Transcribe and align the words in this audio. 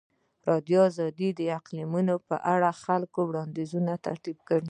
ازادي 0.47 0.75
راډیو 1.01 1.29
د 1.39 1.41
اقلیتونه 1.57 2.13
په 2.29 2.35
اړه 2.53 2.69
د 2.75 2.79
خلکو 2.83 3.19
وړاندیزونه 3.29 3.93
ترتیب 4.05 4.37
کړي. 4.47 4.59